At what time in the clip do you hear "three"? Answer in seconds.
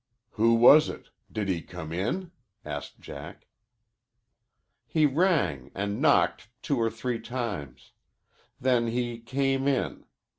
6.89-7.19